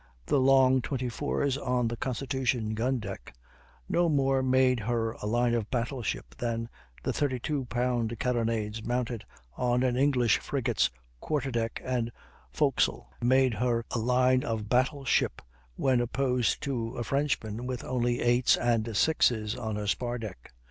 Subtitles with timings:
[0.25, 3.35] The long 24's on the Constitution's gun deck
[3.87, 6.69] no more made her a line of battle ship than
[7.03, 9.25] the 32 pound carronades mounted
[9.55, 12.11] on an English frigate's quarter deck and
[12.51, 15.39] forecastle made her a line of battle ship
[15.75, 20.51] when opposed to a Frenchman with only 8's and 6's on his spar deck.